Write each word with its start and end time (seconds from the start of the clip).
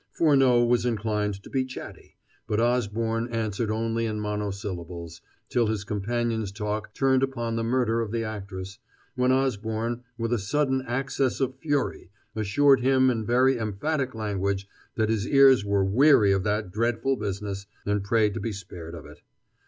Furneaux 0.11 0.65
was 0.65 0.83
inclined 0.83 1.43
to 1.43 1.49
be 1.51 1.63
chatty, 1.63 2.15
but 2.47 2.59
Osborne 2.59 3.27
answered 3.27 3.69
only 3.69 4.07
in 4.07 4.19
monosyllables, 4.19 5.21
till 5.47 5.67
his 5.67 5.83
companion's 5.83 6.51
talk 6.51 6.91
turned 6.95 7.21
upon 7.21 7.55
the 7.55 7.63
murder 7.63 8.01
of 8.01 8.11
the 8.11 8.23
actress, 8.23 8.79
when 9.13 9.31
Osborne, 9.31 10.01
with 10.17 10.33
a 10.33 10.39
sudden 10.39 10.83
access 10.87 11.39
of 11.39 11.53
fury, 11.59 12.09
assured 12.35 12.79
him 12.81 13.11
in 13.11 13.27
very 13.27 13.59
emphatic 13.59 14.15
language 14.15 14.67
that 14.95 15.09
his 15.09 15.27
ears 15.27 15.63
were 15.63 15.85
weary 15.85 16.31
of 16.31 16.41
that 16.41 16.71
dreadful 16.71 17.15
business, 17.15 17.67
and 17.85 18.03
prayed 18.03 18.33
to 18.33 18.39
be 18.39 18.51
spared 18.51 18.95
it. 18.95 19.21